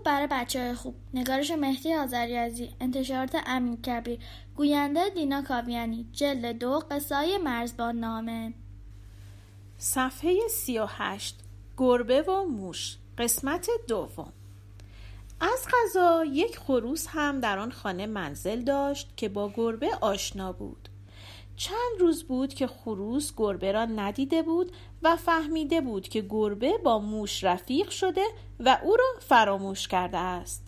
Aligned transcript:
خوب 0.00 0.06
برای 0.06 0.28
بچه 0.30 0.74
خوب. 0.74 0.94
نگارش 1.14 1.50
مهدی 1.50 1.94
آذریزی 1.94 2.70
انتشارات 2.80 3.36
امین 3.46 3.82
کبیر. 3.82 4.18
گوینده 4.56 5.08
دینا 5.08 5.42
کاویانی. 5.42 6.06
جلد 6.12 6.58
دو 6.58 6.82
قصه 6.90 7.38
مرزبان 7.38 7.96
نامه. 7.96 8.52
صفحه 9.78 10.48
سی 10.50 10.78
و 10.78 10.86
هشت. 10.88 11.40
گربه 11.76 12.22
و 12.22 12.44
موش. 12.44 12.96
قسمت 13.18 13.68
دوم. 13.88 14.32
از 15.40 15.66
غذا 15.72 16.24
یک 16.24 16.58
خروس 16.58 17.06
هم 17.08 17.40
در 17.40 17.58
آن 17.58 17.70
خانه 17.70 18.06
منزل 18.06 18.62
داشت 18.62 19.12
که 19.16 19.28
با 19.28 19.52
گربه 19.56 19.88
آشنا 20.00 20.52
بود. 20.52 20.88
چند 21.60 22.00
روز 22.00 22.24
بود 22.24 22.54
که 22.54 22.66
خروس 22.66 23.32
گربه 23.36 23.72
را 23.72 23.84
ندیده 23.84 24.42
بود 24.42 24.72
و 25.02 25.16
فهمیده 25.16 25.80
بود 25.80 26.08
که 26.08 26.26
گربه 26.30 26.78
با 26.78 26.98
موش 26.98 27.44
رفیق 27.44 27.90
شده 27.90 28.24
و 28.60 28.78
او 28.82 28.96
را 28.96 29.04
فراموش 29.20 29.88
کرده 29.88 30.18
است. 30.18 30.62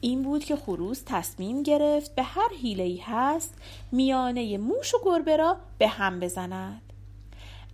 این 0.00 0.22
بود 0.22 0.44
که 0.44 0.56
خروس 0.56 1.02
تصمیم 1.06 1.62
گرفت 1.62 2.14
به 2.14 2.22
هر 2.22 2.48
حیله‌ای 2.62 2.96
هست 2.96 3.54
میانه 3.92 4.58
موش 4.58 4.94
و 4.94 4.98
گربه 5.04 5.36
را 5.36 5.56
به 5.78 5.88
هم 5.88 6.20
بزند. 6.20 6.85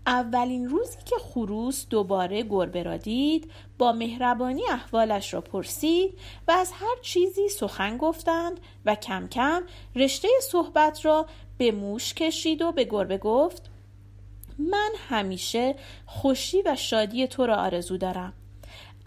اولین 0.06 0.68
روزی 0.68 0.98
که 1.04 1.16
خروس 1.18 1.86
دوباره 1.90 2.42
گربه 2.42 2.82
را 2.82 2.96
دید 2.96 3.50
با 3.78 3.92
مهربانی 3.92 4.62
احوالش 4.70 5.34
را 5.34 5.40
پرسید 5.40 6.18
و 6.48 6.52
از 6.52 6.72
هر 6.72 6.96
چیزی 7.02 7.48
سخن 7.48 7.96
گفتند 7.96 8.60
و 8.84 8.94
کم 8.94 9.28
کم 9.28 9.62
رشته 9.96 10.28
صحبت 10.42 11.04
را 11.04 11.26
به 11.58 11.72
موش 11.72 12.14
کشید 12.14 12.62
و 12.62 12.72
به 12.72 12.84
گربه 12.84 13.18
گفت 13.18 13.70
من 14.58 14.90
همیشه 15.08 15.74
خوشی 16.06 16.62
و 16.62 16.76
شادی 16.76 17.26
تو 17.26 17.46
را 17.46 17.56
آرزو 17.56 17.96
دارم 17.96 18.32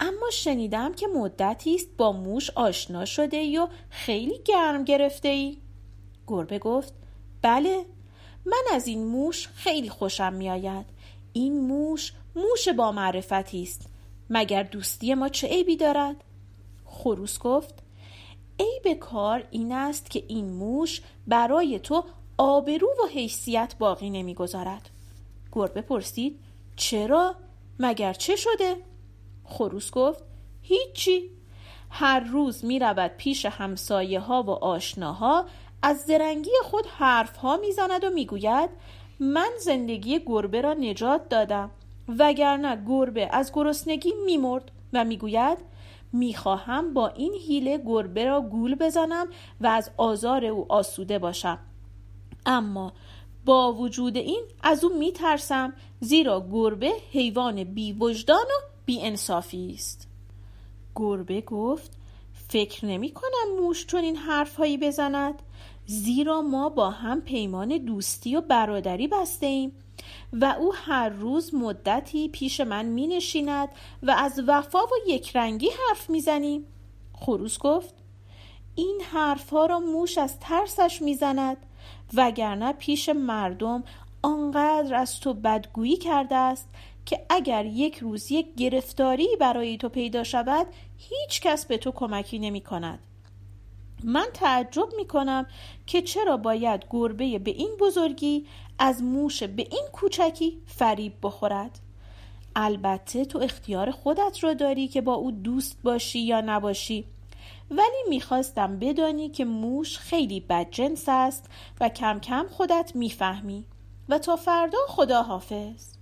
اما 0.00 0.30
شنیدم 0.32 0.94
که 0.94 1.06
مدتی 1.06 1.74
است 1.74 1.88
با 1.96 2.12
موش 2.12 2.50
آشنا 2.50 3.04
شده 3.04 3.36
ای 3.36 3.58
و 3.58 3.68
خیلی 3.90 4.38
گرم 4.44 4.84
گرفته 4.84 5.28
ای 5.28 5.58
گربه 6.26 6.58
گفت 6.58 6.94
بله 7.42 7.86
من 8.46 8.62
از 8.72 8.86
این 8.86 9.04
موش 9.04 9.48
خیلی 9.48 9.88
خوشم 9.88 10.32
میآید. 10.32 10.86
این 11.32 11.60
موش 11.60 12.12
موش 12.36 12.68
با 12.68 12.92
معرفتی 12.92 13.62
است. 13.62 13.88
مگر 14.30 14.62
دوستی 14.62 15.14
ما 15.14 15.28
چه 15.28 15.48
عیبی 15.48 15.76
دارد؟ 15.76 16.16
خروس 16.84 17.38
گفت 17.38 17.74
عیب 18.60 18.98
کار 18.98 19.44
این 19.50 19.72
است 19.72 20.10
که 20.10 20.24
این 20.28 20.50
موش 20.50 21.00
برای 21.26 21.78
تو 21.78 22.04
آبرو 22.38 22.88
و 22.88 23.06
حیثیت 23.06 23.74
باقی 23.78 24.10
نمی‌گذارد. 24.10 24.90
گربه 25.52 25.80
پرسید 25.80 26.40
چرا؟ 26.76 27.34
مگر 27.78 28.12
چه 28.12 28.36
شده؟ 28.36 28.76
خروس 29.44 29.90
گفت 29.90 30.24
هیچی. 30.62 31.30
هر 31.90 32.20
روز 32.20 32.64
می 32.64 32.78
رود 32.78 33.10
پیش 33.16 33.46
همسایه 33.46 34.20
ها 34.20 34.42
و 34.42 34.50
آشناها 34.50 35.46
از 35.82 35.98
زرنگی 36.06 36.50
خود 36.62 36.86
حرف 36.86 37.36
ها 37.36 37.56
می 37.56 37.72
زند 37.72 38.04
و 38.04 38.10
می 38.10 38.26
گوید 38.26 38.70
من 39.20 39.50
زندگی 39.58 40.20
گربه 40.26 40.60
را 40.60 40.72
نجات 40.72 41.28
دادم 41.28 41.70
وگرنه 42.18 42.84
گربه 42.88 43.28
از 43.32 43.52
گرسنگی 43.54 44.12
میمرد 44.26 44.70
و 44.92 45.04
می‌گوید 45.04 45.58
می‌خواهم 46.12 46.94
با 46.94 47.08
این 47.08 47.34
حیله 47.34 47.78
گربه 47.86 48.24
را 48.24 48.40
گول 48.40 48.74
بزنم 48.74 49.26
و 49.60 49.66
از 49.66 49.90
آزار 49.96 50.44
او 50.44 50.72
آسوده 50.72 51.18
باشم. 51.18 51.58
اما 52.46 52.92
با 53.44 53.72
وجود 53.72 54.16
این 54.16 54.44
از 54.62 54.84
او 54.84 54.98
میترسم 54.98 55.72
زیرا 56.00 56.48
گربه 56.52 56.92
حیوان 57.12 57.64
بی 57.64 57.92
وجدان 57.92 58.44
و 58.44 58.66
بی 58.86 59.02
انصافی 59.02 59.72
است. 59.74 60.08
گربه 60.96 61.40
گفت 61.40 61.90
فکر 62.48 62.86
نمی 62.86 63.10
کنم 63.10 63.60
موش 63.60 63.86
چون 63.86 64.04
این 64.04 64.16
حرفهایی 64.16 64.78
بزند. 64.78 65.42
زیرا 65.86 66.42
ما 66.42 66.68
با 66.68 66.90
هم 66.90 67.20
پیمان 67.20 67.78
دوستی 67.78 68.36
و 68.36 68.40
برادری 68.40 69.08
بسته 69.08 69.46
ایم 69.46 69.72
و 70.32 70.44
او 70.58 70.74
هر 70.74 71.08
روز 71.08 71.54
مدتی 71.54 72.28
پیش 72.28 72.60
من 72.60 72.84
می 72.86 73.06
نشیند 73.06 73.68
و 74.02 74.10
از 74.10 74.42
وفا 74.46 74.78
و 74.78 75.08
یکرنگی 75.08 75.68
حرف 75.68 76.10
می 76.10 76.20
زنیم 76.20 76.64
خروس 77.12 77.58
گفت 77.58 77.94
این 78.74 79.00
حرفها 79.12 79.66
را 79.66 79.80
موش 79.80 80.18
از 80.18 80.40
ترسش 80.40 81.02
می‌زند 81.02 81.56
وگرنه 82.14 82.72
پیش 82.72 83.08
مردم 83.08 83.84
آنقدر 84.22 84.94
از 84.94 85.20
تو 85.20 85.34
بدگویی 85.34 85.96
کرده 85.96 86.36
است 86.36 86.68
که 87.06 87.26
اگر 87.30 87.64
یک 87.64 87.98
روز 87.98 88.32
یک 88.32 88.54
گرفتاری 88.54 89.28
برای 89.40 89.76
تو 89.76 89.88
پیدا 89.88 90.24
شود 90.24 90.66
هیچ 90.96 91.40
کس 91.40 91.66
به 91.66 91.78
تو 91.78 91.92
کمکی 91.92 92.38
نمی 92.38 92.60
کند 92.60 92.98
من 94.04 94.26
تعجب 94.34 94.88
می 94.96 95.06
کنم 95.06 95.46
که 95.86 96.02
چرا 96.02 96.36
باید 96.36 96.84
گربه 96.90 97.38
به 97.38 97.50
این 97.50 97.76
بزرگی 97.80 98.46
از 98.78 99.02
موش 99.02 99.42
به 99.42 99.62
این 99.70 99.86
کوچکی 99.92 100.58
فریب 100.66 101.12
بخورد. 101.22 101.78
البته 102.56 103.24
تو 103.24 103.38
اختیار 103.38 103.90
خودت 103.90 104.44
را 104.44 104.54
داری 104.54 104.88
که 104.88 105.00
با 105.00 105.14
او 105.14 105.30
دوست 105.30 105.82
باشی 105.82 106.20
یا 106.20 106.40
نباشی. 106.40 107.04
ولی 107.70 108.02
می‌خواستم 108.08 108.78
بدانی 108.78 109.28
که 109.28 109.44
موش 109.44 109.98
خیلی 109.98 110.40
بدجنس 110.40 111.04
است 111.08 111.50
و 111.80 111.88
کم 111.88 112.20
کم 112.20 112.46
خودت 112.50 112.92
می‌فهمی 112.94 113.64
و 114.08 114.18
تا 114.18 114.36
فردا 114.36 114.78
خدا 114.88 115.22
حافظ 115.22 115.96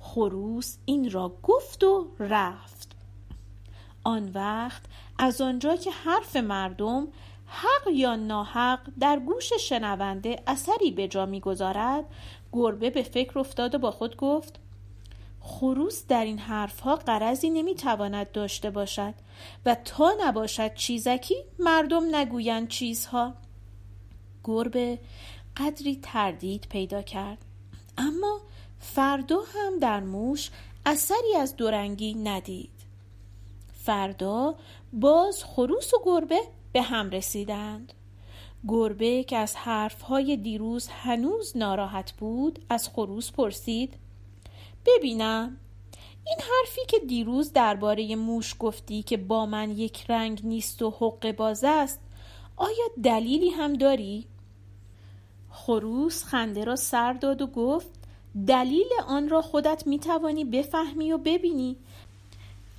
خروس 0.00 0.76
این 0.84 1.10
را 1.10 1.36
گفت 1.42 1.84
و 1.84 2.06
رفت. 2.18 2.96
آن 4.04 4.30
وقت 4.34 4.82
از 5.18 5.40
آنجا 5.40 5.76
که 5.76 5.90
حرف 5.90 6.36
مردم 6.36 7.08
حق 7.46 7.88
یا 7.92 8.16
ناحق 8.16 8.80
در 9.00 9.18
گوش 9.18 9.52
شنونده 9.52 10.42
اثری 10.46 10.90
به 10.90 11.08
جا 11.08 11.26
می‌گذارد 11.26 12.04
گربه 12.52 12.90
به 12.90 13.02
فکر 13.02 13.38
افتاد 13.38 13.74
و 13.74 13.78
با 13.78 13.90
خود 13.90 14.16
گفت 14.16 14.60
خروس 15.40 16.06
در 16.08 16.24
این 16.24 16.38
حرفها 16.38 16.96
قرضی 16.96 17.50
نمی‌تواند 17.50 18.32
داشته 18.32 18.70
باشد 18.70 19.14
و 19.66 19.74
تا 19.74 20.12
نباشد 20.20 20.74
چیزکی 20.74 21.34
مردم 21.58 22.16
نگویند 22.16 22.68
چیزها. 22.68 23.34
گربه 24.44 24.98
قدری 25.56 25.98
تردید 26.02 26.66
پیدا 26.70 27.02
کرد. 27.02 27.38
اما 27.98 28.40
فردا 28.80 29.38
هم 29.54 29.78
در 29.78 30.00
موش 30.00 30.50
اثری 30.86 31.36
از 31.40 31.56
دورنگی 31.56 32.14
ندید. 32.14 32.75
فردا 33.86 34.54
باز 34.92 35.44
خروس 35.44 35.94
و 35.94 35.96
گربه 36.04 36.40
به 36.72 36.82
هم 36.82 37.10
رسیدند. 37.10 37.92
گربه 38.68 39.24
که 39.24 39.36
از 39.36 39.56
حرفهای 39.56 40.36
دیروز 40.36 40.88
هنوز 40.88 41.56
ناراحت 41.56 42.12
بود 42.12 42.58
از 42.68 42.88
خروس 42.88 43.32
پرسید 43.32 43.94
ببینم. 44.86 45.56
این 46.26 46.38
حرفی 46.38 46.80
که 46.88 46.98
دیروز 46.98 47.52
درباره 47.52 48.16
موش 48.16 48.54
گفتی 48.58 49.02
که 49.02 49.16
با 49.16 49.46
من 49.46 49.70
یک 49.70 50.10
رنگ 50.10 50.40
نیست 50.44 50.82
و 50.82 50.90
حق 50.90 51.32
باز 51.32 51.64
است 51.64 52.00
آیا 52.56 52.84
دلیلی 53.02 53.50
هم 53.50 53.72
داری؟ 53.72 54.26
خروس 55.50 56.24
خنده 56.24 56.64
را 56.64 56.76
سر 56.76 57.12
داد 57.12 57.42
و 57.42 57.46
گفت 57.46 57.88
دلیل 58.46 58.88
آن 59.08 59.28
را 59.28 59.42
خودت 59.42 59.86
می 59.86 59.98
توانی 59.98 60.44
بفهمی 60.44 61.12
و 61.12 61.18
ببینی. 61.18 61.76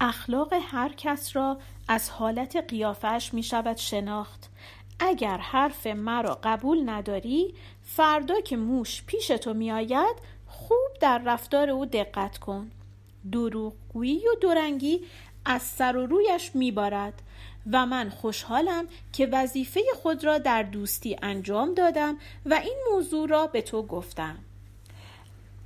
اخلاق 0.02 0.54
هر 0.54 0.94
کس 0.98 1.36
را 1.36 1.58
از 1.88 2.10
حالت 2.10 2.56
قیافش 2.56 3.34
می 3.34 3.44
شود 3.44 3.78
شناخت. 3.78 4.50
اگر 5.00 5.38
حرف 5.38 5.88
مرا 5.88 6.40
قبول 6.44 6.90
نداری 6.90 7.54
فردا 7.84 8.42
که 8.42 8.58
موش 8.58 9.04
پیش 9.04 9.28
تو 9.28 9.54
می 9.54 9.72
آید 9.72 10.16
خوب 10.48 10.90
در 11.02 11.22
رفتار 11.26 11.70
او 11.70 11.86
دقت 11.86 12.38
کن. 12.38 12.72
دروغگویی 13.32 14.28
و 14.28 14.36
دورنگی 14.42 15.02
از 15.46 15.62
سر 15.62 15.98
و 15.98 16.06
رویش 16.06 16.52
میبارد 16.54 17.22
و 17.72 17.86
من 17.86 18.10
خوشحالم 18.10 18.88
که 19.14 19.26
وظیفه 19.26 19.82
خود 19.96 20.24
را 20.24 20.38
در 20.38 20.64
دوستی 20.64 21.16
انجام 21.22 21.74
دادم 21.74 22.18
و 22.46 22.54
این 22.54 22.78
موضوع 22.92 23.28
را 23.28 23.48
به 23.48 23.62
تو 23.62 23.84
گفتم. 23.84 24.38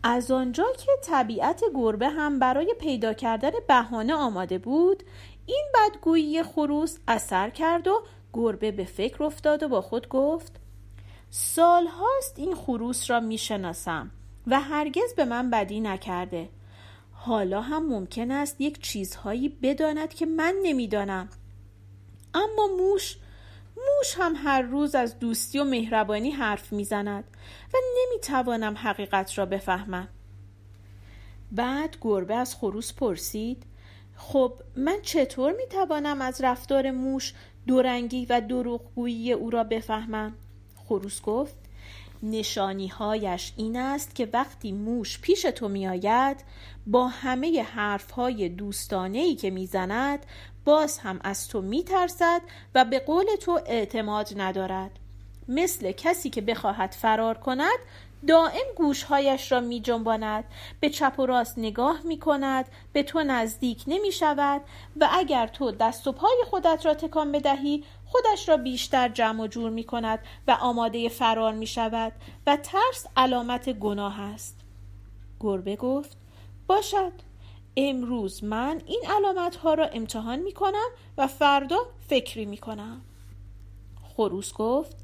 از 0.04 0.32
آنجا 0.32 0.66
که 0.78 0.92
طبیعت 1.04 1.64
گربه 1.76 2.10
هم 2.10 2.40
برای 2.40 2.76
پیدا 2.80 3.14
کردن 3.14 3.52
بهانه 3.68 4.14
آماده 4.14 4.58
بود 4.58 5.04
این 5.46 5.66
بدگویی 5.76 6.44
خروس 6.44 6.98
اثر 7.08 7.50
کرد 7.50 7.88
و 7.88 8.04
گربه 8.34 8.72
به 8.72 8.86
فکر 8.86 9.24
افتاد 9.24 9.64
و 9.64 9.68
با 9.68 9.82
خود 9.82 10.08
گفت 10.10 10.52
سال 11.30 11.88
هاست 11.88 12.40
این 12.40 12.56
خروس 12.56 13.10
را 13.10 13.20
می‌شناسم 13.20 14.12
و 14.48 14.60
هرگز 14.60 15.14
به 15.16 15.26
من 15.26 15.50
بدی 15.50 15.80
نکرده. 15.80 16.50
حالا 17.12 17.62
هم 17.62 17.88
ممکن 17.88 18.32
است 18.32 18.62
یک 18.62 18.82
چیزهایی 18.82 19.50
بداند 19.50 20.14
که 20.14 20.26
من 20.26 20.56
نمی‌دانم. 20.64 21.30
اما 22.34 22.68
موش 22.78 23.18
موش 23.78 24.16
هم 24.18 24.34
هر 24.36 24.62
روز 24.62 24.96
از 24.96 25.20
دوستی 25.20 25.60
و 25.60 25.64
مهربانی 25.64 26.32
حرف 26.32 26.74
می‌زند 26.74 27.24
و 27.74 27.78
نمی‌توانم 27.98 28.78
حقیقت 28.78 29.38
را 29.38 29.46
بفهمم. 29.46 30.08
بعد 31.52 31.98
گربه 32.02 32.36
از 32.36 32.56
خروس 32.56 32.94
پرسید 32.94 33.64
خب 34.16 34.54
من 34.76 34.98
چطور 35.02 35.52
می‌توانم 35.52 36.22
از 36.22 36.42
رفتار 36.42 36.92
موش 36.92 37.34
دورنگی 37.68 38.26
و 38.26 38.42
دروغگویی 38.42 39.34
او 39.34 39.50
را 39.50 39.64
بفهمم؟ 39.64 40.34
خروس 40.76 41.22
گفت 41.22 41.56
نشانیهایش 42.24 43.54
این 43.58 43.78
است 43.78 44.16
که 44.16 44.30
وقتی 44.34 44.72
موش 44.72 45.20
پیش 45.20 45.42
تو 45.42 45.68
میآید 45.68 46.44
با 46.88 47.08
همه 47.08 47.64
حرفهای 47.64 48.50
دوستانه 48.50 49.36
که 49.36 49.50
می‌زند 49.50 50.26
باز 50.66 51.00
هم 51.00 51.20
از 51.24 51.48
تو 51.48 51.62
میترسد 51.62 52.42
و 52.76 52.86
به 52.86 53.00
قول 53.00 53.26
تو 53.42 53.60
اعتماد 53.66 54.34
ندارد. 54.36 54.92
مثل 55.48 55.92
کسی 55.92 56.30
که 56.30 56.42
بخواهد 56.42 56.92
فرار 56.92 57.38
کند 57.38 57.80
دائم 58.28 58.66
گوشهایش 58.76 59.52
را 59.52 59.60
می 59.60 59.80
جنباند 59.80 60.44
به 60.80 60.90
چپ 60.90 61.20
و 61.20 61.26
راست 61.26 61.58
نگاه 61.58 62.02
می 62.04 62.20
کند 62.20 62.66
به 62.94 63.04
تو 63.04 63.24
نزدیک 63.24 63.84
نمی 63.88 64.12
شود 64.12 64.62
و 65.00 65.10
اگر 65.12 65.48
تو 65.48 65.72
دست 65.72 66.08
و 66.08 66.12
پای 66.12 66.44
خودت 66.50 66.86
را 66.86 66.94
تکان 66.94 67.32
بدهی 67.32 67.84
خودش 68.06 68.50
را 68.50 68.58
بیشتر 68.58 69.10
جمع 69.10 69.44
و 69.44 69.48
جور 69.48 69.70
می 69.70 69.84
کند 69.84 70.20
و 70.48 70.52
آماده 70.52 71.10
فرار 71.10 71.54
می 71.54 71.68
شود 71.68 72.12
و 72.48 72.58
ترس 72.58 73.08
علامت 73.18 73.70
گناه 73.70 74.22
است. 74.22 74.58
گربه 75.40 75.76
گفت 75.76 76.18
باشد. 76.68 77.31
امروز 77.78 78.44
من 78.44 78.82
این 78.86 79.02
علامت 79.10 79.56
ها 79.56 79.74
را 79.74 79.86
امتحان 79.86 80.40
می 80.40 80.52
کنم 80.52 80.90
و 81.18 81.28
فردا 81.28 81.78
فکری 82.08 82.46
می 82.46 82.58
کنم 82.58 83.02
خروس 84.16 84.54
گفت 84.54 84.98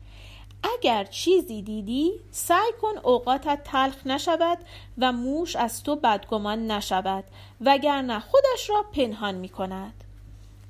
اگر 0.63 1.03
چیزی 1.03 1.61
دیدی 1.61 2.11
سعی 2.31 2.71
کن 2.81 2.97
اوقاتت 3.03 3.61
تلخ 3.63 4.07
نشود 4.07 4.57
و 4.97 5.11
موش 5.11 5.55
از 5.55 5.83
تو 5.83 5.95
بدگمان 5.95 6.71
نشود 6.71 7.23
وگرنه 7.61 8.19
خودش 8.19 8.69
را 8.69 8.85
پنهان 8.93 9.35
می 9.35 9.49
کند 9.49 10.03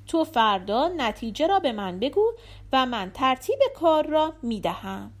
تو 0.06 0.24
فردا 0.24 0.88
نتیجه 0.88 1.46
را 1.46 1.60
به 1.60 1.72
من 1.72 1.98
بگو 1.98 2.32
و 2.72 2.86
من 2.86 3.10
ترتیب 3.10 3.58
کار 3.76 4.06
را 4.06 4.32
می 4.42 4.60
دهم 4.60 5.12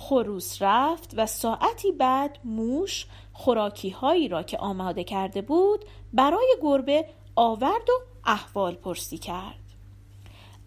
خروس 0.00 0.62
رفت 0.62 1.14
و 1.16 1.26
ساعتی 1.26 1.92
بعد 1.92 2.38
موش 2.44 3.06
خوراکی 3.32 3.90
هایی 3.90 4.28
را 4.28 4.42
که 4.42 4.58
آماده 4.58 5.04
کرده 5.04 5.42
بود 5.42 5.84
برای 6.12 6.56
گربه 6.62 7.06
آورد 7.36 7.90
و 7.90 7.92
احوال 8.24 8.74
پرسی 8.74 9.18
کرد 9.18 9.54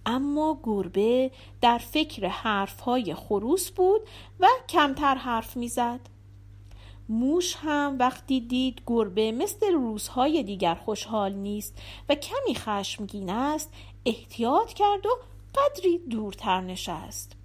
اما 0.05 0.59
گربه 0.63 1.31
در 1.61 1.77
فکر 1.77 2.27
حرفهای 2.27 3.15
خروس 3.15 3.71
بود 3.71 4.01
و 4.39 4.47
کمتر 4.69 5.15
حرف 5.15 5.57
می‌زد. 5.57 5.99
موش 7.09 7.55
هم 7.55 7.95
وقتی 7.99 8.39
دید 8.39 8.81
گربه 8.87 9.31
مثل 9.31 9.73
روزهای 9.73 10.43
دیگر 10.43 10.75
خوشحال 10.75 11.33
نیست 11.33 11.77
و 12.09 12.15
کمی 12.15 12.55
خشمگین 12.55 13.29
است 13.29 13.73
احتیاط 14.05 14.73
کرد 14.73 15.05
و 15.05 15.09
قدری 15.55 15.97
دورتر 15.97 16.61
نشست 16.61 17.42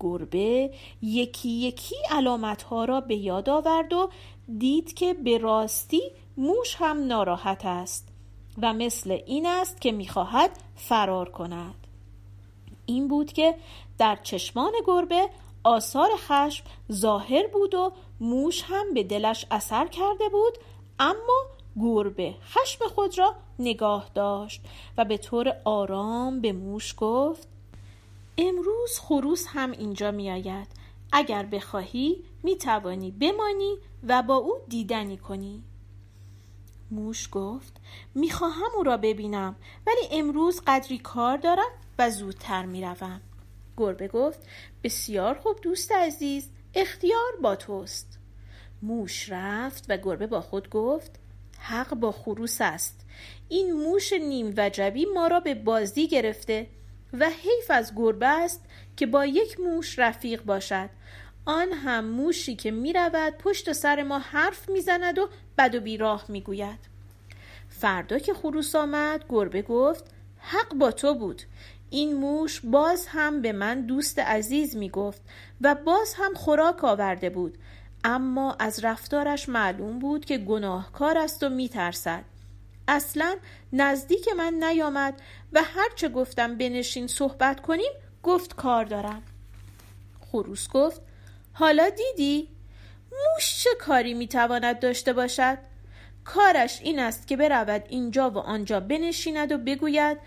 گربه 0.00 0.70
یکی 1.02 1.48
یکی 1.48 1.96
علامتها 2.10 2.84
را 2.84 3.00
به 3.00 3.16
یاد 3.16 3.48
آورد 3.48 3.92
و 3.92 4.10
دید 4.58 4.94
که 4.94 5.14
به 5.14 5.38
راستی 5.38 6.02
موش 6.36 6.76
هم 6.78 7.06
ناراحت 7.06 7.64
است 7.64 8.08
و 8.62 8.72
مثل 8.72 9.10
این 9.26 9.46
است 9.46 9.80
که 9.80 9.92
می‌خواهد 9.92 10.50
فرار 10.76 11.28
کند. 11.28 11.86
این 12.86 13.08
بود 13.08 13.32
که 13.32 13.54
در 13.98 14.18
چشمان 14.22 14.72
گربه 14.86 15.28
آثار 15.64 16.08
خشم 16.16 16.64
ظاهر 16.92 17.46
بود 17.46 17.74
و 17.74 17.92
موش 18.20 18.62
هم 18.66 18.94
به 18.94 19.02
دلش 19.02 19.46
اثر 19.50 19.86
کرده 19.86 20.28
بود 20.28 20.58
اما 20.98 21.42
گربه 21.80 22.34
خشم 22.42 22.88
خود 22.88 23.18
را 23.18 23.34
نگاه 23.58 24.10
داشت 24.14 24.62
و 24.98 25.04
به 25.04 25.16
طور 25.16 25.56
آرام 25.64 26.40
به 26.40 26.52
موش 26.52 26.94
گفت 26.96 27.48
امروز 28.38 28.98
خروس 28.98 29.44
هم 29.48 29.70
اینجا 29.70 30.10
می 30.10 30.30
آید 30.30 30.68
اگر 31.12 31.42
بخواهی 31.42 32.24
می 32.42 32.56
توانی 32.56 33.10
بمانی 33.10 33.78
و 34.08 34.22
با 34.22 34.36
او 34.36 34.54
دیدنی 34.68 35.16
کنی. 35.16 35.62
موش 36.90 37.28
گفت 37.32 37.80
می‌خواهم 38.14 38.70
او 38.76 38.82
را 38.82 38.96
ببینم 38.96 39.56
ولی 39.86 40.08
امروز 40.10 40.62
قدری 40.66 40.98
کار 40.98 41.36
دارم 41.36 41.70
و 41.98 42.10
زودتر 42.10 42.66
می‌روم. 42.66 43.20
گربه 43.76 44.08
گفت 44.08 44.38
بسیار 44.82 45.34
خوب 45.34 45.60
دوست 45.60 45.92
عزیز 45.92 46.48
اختیار 46.74 47.36
با 47.42 47.56
توست. 47.56 48.18
موش 48.82 49.28
رفت 49.28 49.84
و 49.88 49.96
گربه 49.96 50.26
با 50.26 50.40
خود 50.40 50.70
گفت 50.70 51.10
حق 51.58 51.94
با 51.94 52.12
خروس 52.12 52.56
است. 52.60 53.06
این 53.48 53.72
موش 53.72 54.12
نیم 54.12 54.54
وجبی 54.56 55.04
ما 55.04 55.26
را 55.26 55.40
به 55.40 55.54
بازی 55.54 56.08
گرفته. 56.08 56.66
و 57.20 57.30
حیف 57.30 57.70
از 57.70 57.92
گربه 57.96 58.26
است 58.26 58.64
که 58.96 59.06
با 59.06 59.26
یک 59.26 59.60
موش 59.60 59.98
رفیق 59.98 60.44
باشد. 60.44 60.90
آن 61.46 61.72
هم 61.72 62.04
موشی 62.04 62.56
که 62.56 62.70
می 62.70 62.92
رود 62.92 63.34
پشت 63.38 63.72
سر 63.72 64.02
ما 64.02 64.18
حرف 64.18 64.68
می‌زند 64.68 65.18
و 65.18 65.28
بد 65.58 65.74
و 65.74 65.80
بیراه 65.80 66.24
می 66.28 66.40
گوید 66.40 66.78
فردا 67.68 68.18
که 68.18 68.34
خروس 68.34 68.74
آمد 68.74 69.24
گربه 69.28 69.62
گفت 69.62 70.04
حق 70.38 70.74
با 70.74 70.92
تو 70.92 71.14
بود. 71.14 71.42
این 71.90 72.14
موش 72.14 72.60
باز 72.60 73.06
هم 73.06 73.42
به 73.42 73.52
من 73.52 73.80
دوست 73.80 74.18
عزیز 74.18 74.76
می 74.76 74.90
گفت 74.90 75.22
و 75.60 75.74
باز 75.74 76.14
هم 76.14 76.34
خوراک 76.34 76.84
آورده 76.84 77.30
بود. 77.30 77.58
اما 78.04 78.56
از 78.58 78.84
رفتارش 78.84 79.48
معلوم 79.48 79.98
بود 79.98 80.24
که 80.24 80.38
گناهکار 80.38 81.18
است 81.18 81.42
و 81.42 81.48
می 81.48 81.68
ترسد. 81.68 82.24
اصلا 82.88 83.36
نزدیک 83.72 84.28
من 84.28 84.54
نیامد 84.54 85.22
و 85.52 85.62
هرچه 85.62 86.08
گفتم 86.08 86.58
بنشین 86.58 87.06
صحبت 87.06 87.60
کنیم 87.60 87.92
گفت 88.22 88.56
کار 88.56 88.84
دارم 88.84 89.22
خروس 90.20 90.68
گفت 90.68 91.00
حالا 91.52 91.90
دیدی؟ 91.90 92.48
موش 93.12 93.62
چه 93.64 93.70
کاری 93.80 94.14
می‌تواند 94.14 94.78
داشته 94.78 95.12
باشد؟ 95.12 95.58
کارش 96.24 96.80
این 96.82 96.98
است 96.98 97.26
که 97.26 97.36
برود 97.36 97.84
اینجا 97.88 98.30
و 98.30 98.38
آنجا 98.38 98.80
بنشیند 98.80 99.52
و 99.52 99.58
بگوید 99.58 100.18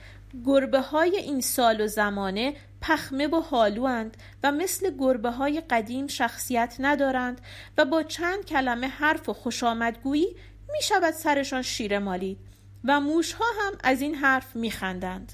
گربه 0.46 0.82
های 0.82 1.18
این 1.18 1.42
سال 1.42 1.82
و 1.82 1.88
زمانه 1.88 2.54
پخمه 2.82 3.28
و 3.28 3.42
حالوند 3.42 4.18
و 4.44 4.52
مثل 4.52 4.98
گربه 4.98 5.32
های 5.32 5.62
قدیم 5.70 6.08
شخصیت 6.08 6.76
ندارند 6.80 7.42
و 7.78 7.86
با 7.86 8.04
چند 8.04 8.46
کلمه 8.46 8.88
حرف 8.88 9.30
و 9.30 9.34
خوش 9.34 9.64
آمدگویی 9.64 10.36
می 10.74 10.82
شود 10.82 11.14
سرشان 11.14 11.62
شیر 11.62 12.00
مالید 12.00 12.47
و 12.84 13.00
موش 13.00 13.34
ها 13.34 13.46
هم 13.62 13.74
از 13.84 14.02
این 14.02 14.16
حرف 14.16 14.56
می 14.56 14.72
خندند. 14.72 15.34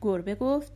گربه 0.00 0.34
گفت 0.34 0.72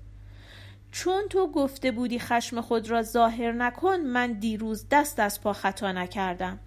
چون 0.92 1.22
تو 1.30 1.52
گفته 1.52 1.90
بودی 1.90 2.18
خشم 2.18 2.60
خود 2.60 2.90
را 2.90 3.02
ظاهر 3.02 3.52
نکن 3.52 3.96
من 3.96 4.32
دیروز 4.32 4.86
دست 4.90 5.20
از 5.20 5.40
پا 5.40 5.52
خطا 5.52 5.92
نکردم. 5.92 6.58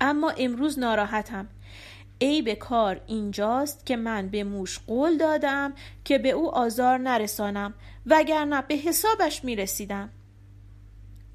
اما 0.00 0.30
امروز 0.30 0.78
ناراحتم. 0.78 1.48
عیب 2.20 2.54
کار 2.54 3.00
اینجاست 3.06 3.86
که 3.86 3.96
من 3.96 4.28
به 4.28 4.44
موش 4.44 4.78
قول 4.78 5.16
دادم 5.16 5.72
که 6.04 6.18
به 6.18 6.30
او 6.30 6.54
آزار 6.54 6.98
نرسانم 6.98 7.74
وگرنه 8.06 8.62
به 8.62 8.74
حسابش 8.74 9.44
می 9.44 9.56
رسیدم 9.56 10.10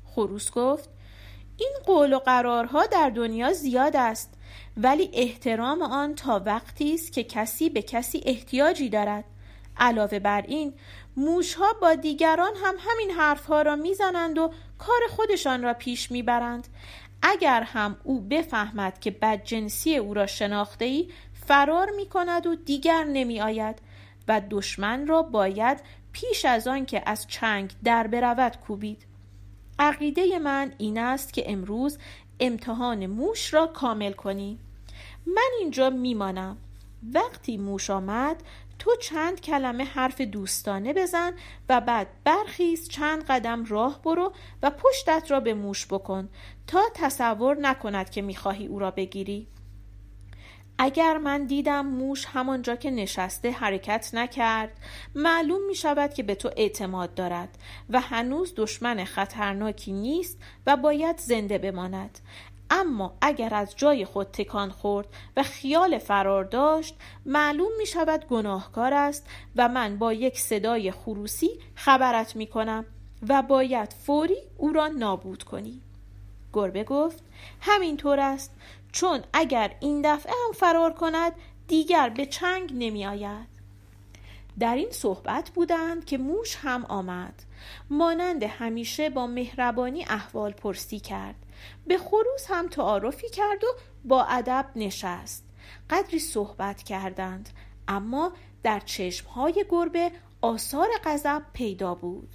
خروس 0.05 0.51
گفت 0.51 0.89
این 1.57 1.73
قول 1.85 2.13
و 2.13 2.19
قرارها 2.19 2.85
در 2.85 3.09
دنیا 3.09 3.53
زیاد 3.53 3.95
است. 3.95 4.33
ولی 4.77 5.09
احترام 5.13 5.81
آن 5.81 6.15
تا 6.15 6.41
وقتی 6.45 6.93
است 6.93 7.13
که 7.13 7.23
کسی 7.23 7.69
به 7.69 7.81
کسی 7.81 8.21
احتیاجی 8.25 8.89
دارد. 8.89 9.23
علاوه 9.77 10.19
بر 10.19 10.41
این 10.41 10.73
موشها 11.17 11.73
با 11.81 11.95
دیگران 11.95 12.51
هم 12.63 12.75
همین 12.79 13.11
حرفها 13.11 13.61
را 13.61 13.75
می‌زنند 13.75 14.37
و 14.37 14.51
کار 14.77 14.99
خودشان 15.09 15.63
را 15.63 15.73
پیش 15.73 16.11
می‌برند. 16.11 16.67
اگر 17.21 17.61
هم 17.63 17.97
او 18.03 18.21
بفهمد 18.21 18.99
که 18.99 19.11
بدجنسی 19.11 19.97
او 19.97 20.13
را 20.13 20.27
شناخته 20.27 20.85
ای 20.85 21.09
فرار 21.47 21.89
می 21.95 22.05
کند 22.05 22.47
و 22.47 22.55
دیگر 22.55 23.03
نمی 23.03 23.41
آید 23.41 23.79
و 24.27 24.41
دشمن 24.49 25.07
را 25.07 25.21
باید 25.21 25.79
پیش 26.11 26.45
از 26.45 26.67
آن 26.67 26.85
که 26.85 27.03
از 27.05 27.27
چنگ 27.27 27.73
در 27.83 28.07
برود 28.07 28.57
کوبید. 28.57 29.05
عقیده 29.79 30.39
من 30.39 30.73
این 30.77 30.97
است 30.97 31.33
که 31.33 31.51
امروز 31.51 31.97
امتحان 32.39 33.05
موش 33.05 33.53
را 33.53 33.67
کامل 33.67 34.11
کنی. 34.11 34.59
من 35.25 35.49
اینجا 35.59 35.89
میمانم. 35.89 36.57
وقتی 37.13 37.57
موش 37.57 37.89
آمد 37.89 38.43
تو 38.79 38.95
چند 38.95 39.41
کلمه 39.41 39.83
حرف 39.83 40.21
دوستانه 40.21 40.93
بزن 40.93 41.33
و 41.69 41.81
بعد 41.81 42.07
برخیز 42.23 42.89
چند 42.89 43.23
قدم 43.23 43.65
راه 43.65 44.01
برو 44.01 44.33
و 44.63 44.69
پشتت 44.69 45.31
را 45.31 45.39
به 45.39 45.53
موش 45.53 45.85
بکن 45.85 46.29
تا 46.67 46.81
تصور 46.93 47.57
نکند 47.59 48.09
که 48.09 48.21
می‌خواهی 48.21 48.67
او 48.67 48.79
را 48.79 48.91
بگیری. 48.91 49.47
اگر 50.81 51.17
من 51.17 51.45
دیدم 51.45 51.85
موش 51.85 52.25
همانجا 52.25 52.75
که 52.75 52.91
نشسته 52.91 53.51
حرکت 53.51 54.09
نکرد 54.13 54.71
معلوم 55.15 55.65
می 55.67 55.75
شود 55.75 56.13
که 56.13 56.23
به 56.23 56.35
تو 56.35 56.49
اعتماد 56.57 57.13
دارد 57.13 57.57
و 57.89 57.99
هنوز 57.99 58.53
دشمن 58.57 59.03
خطرناکی 59.03 59.91
نیست 59.91 60.37
و 60.67 60.77
باید 60.77 61.17
زنده 61.17 61.57
بماند. 61.57 62.19
اما 62.69 63.17
اگر 63.21 63.53
از 63.53 63.75
جای 63.75 64.05
خود 64.05 64.27
تکان 64.27 64.71
خورد 64.71 65.07
و 65.37 65.43
خیال 65.43 65.97
فرار 65.97 66.43
داشت 66.43 66.95
معلوم 67.25 67.71
می 67.77 67.85
شود 67.85 68.25
گناهکار 68.25 68.93
است 68.93 69.27
و 69.55 69.69
من 69.69 69.97
با 69.97 70.13
یک 70.13 70.39
صدای 70.39 70.91
خروسی 70.91 71.49
خبرت 71.75 72.35
می 72.35 72.47
کنم 72.47 72.85
و 73.29 73.41
باید 73.41 73.93
فوری 73.93 74.37
او 74.57 74.73
را 74.73 74.87
نابود 74.87 75.43
کنی. 75.43 75.81
گربه 76.53 76.83
گفت 76.83 77.23
همینطور 77.61 78.19
است. 78.19 78.55
چون 78.91 79.23
اگر 79.33 79.75
این 79.79 80.01
دفعه 80.01 80.33
هم 80.45 80.51
فرار 80.53 80.93
کند 80.93 81.33
دیگر 81.67 82.09
به 82.09 82.25
چنگ 82.25 82.71
نمی 82.73 83.05
آید. 83.05 83.47
در 84.59 84.75
این 84.75 84.91
صحبت 84.91 85.49
بودند 85.49 86.05
که 86.05 86.17
موش 86.17 86.55
هم 86.55 86.85
آمد. 86.85 87.43
مانند 87.89 88.43
همیشه 88.43 89.09
با 89.09 89.27
مهربانی 89.27 90.03
احوال 90.03 90.51
پرسی 90.51 90.99
کرد. 90.99 91.35
به 91.87 91.97
خروس 91.97 92.45
هم 92.49 92.67
تعارفی 92.67 93.29
کرد 93.29 93.63
و 93.63 93.67
با 94.05 94.23
ادب 94.23 94.65
نشست. 94.75 95.43
قدری 95.89 96.19
صحبت 96.19 96.83
کردند. 96.83 97.49
اما 97.87 98.31
در 98.63 98.79
چشمهای 98.79 99.65
گربه 99.69 100.11
آثار 100.41 100.87
غضب 101.03 101.41
پیدا 101.53 101.95
بود. 101.95 102.29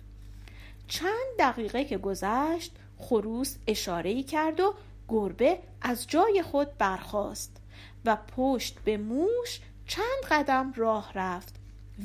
چند 0.89 1.39
دقیقه 1.39 1.85
که 1.85 1.99
گذشت 1.99 2.73
خروس 3.09 3.57
اشاره 3.67 4.23
کرد 4.23 4.61
و 4.61 4.75
گربه 5.09 5.59
از 5.83 6.07
جای 6.07 6.43
خود 6.43 6.79
برخاست 6.79 7.57
و 8.05 8.17
پشت 8.37 8.79
به 8.85 8.97
موش 8.97 9.61
چند 9.87 10.25
قدم 10.31 10.73
راه 10.77 11.13
رفت 11.15 11.55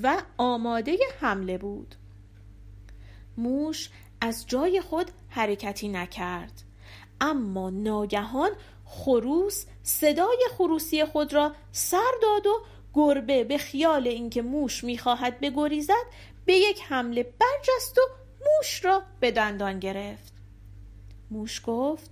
و 0.04 0.22
آماده 0.38 0.98
حمله 1.20 1.58
بود. 1.58 1.96
موش 3.38 3.90
از 4.22 4.48
جای 4.48 4.82
خود 4.82 5.12
حرکتی 5.30 5.88
نکرد 5.88 6.64
اما 7.22 7.70
ناگهان 7.70 8.52
خروس 8.86 9.66
صدای 9.84 10.48
خروسی 10.58 11.06
خود 11.06 11.34
را 11.34 11.56
سر 11.72 12.12
داد 12.22 12.48
و 12.48 12.62
گربه 12.94 13.44
به 13.44 13.58
خیال 13.58 14.08
اینکه 14.08 14.42
موش 14.42 14.84
می‌خواهد 14.84 15.40
بگریزد 15.40 16.06
به 16.46 16.54
یک 16.54 16.82
حمله 16.90 17.24
برجست 17.24 17.98
و 17.98 18.02
موش 18.46 18.86
را 18.86 19.04
به 19.20 19.32
دندان 19.32 19.80
گرفت. 19.80 20.39
موش 21.32 21.62
گفت 21.66 22.12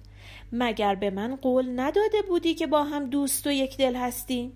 مگر 0.52 0.96
به 0.96 1.10
من 1.10 1.36
قول 1.36 1.80
نداده 1.80 2.22
بودی 2.28 2.56
که 2.56 2.68
با 2.68 2.84
هم 2.84 3.10
دوست 3.10 3.48
و 3.48 3.52
یک 3.52 3.78
دل 3.78 3.96
هستیم؟ 3.96 4.52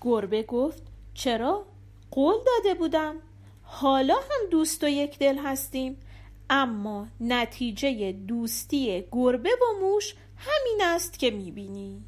گربه 0.00 0.42
گفت 0.42 0.82
چرا؟ 1.14 1.64
قول 2.10 2.34
داده 2.46 2.74
بودم. 2.74 3.16
حالا 3.62 4.14
هم 4.14 4.50
دوست 4.50 4.84
و 4.84 4.88
یک 4.88 5.18
دل 5.18 5.38
هستیم 5.38 5.96
اما 6.50 7.06
نتیجه 7.20 8.12
دوستی 8.12 9.04
گربه 9.12 9.50
و 9.50 9.80
موش 9.80 10.14
همین 10.36 10.78
است 10.82 11.18
که 11.18 11.30
می‌بینی. 11.30 12.02